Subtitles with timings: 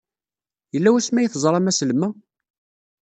[0.73, 2.09] Yella wasmi ay teẓram aslem-a?